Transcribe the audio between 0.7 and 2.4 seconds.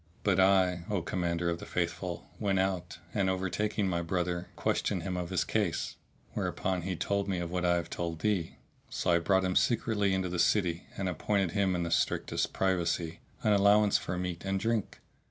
O Commander of the Faithful,